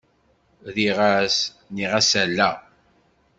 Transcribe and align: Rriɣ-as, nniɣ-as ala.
Rriɣ-as, 0.67 1.37
nniɣ-as 1.69 2.11
ala. 2.23 2.49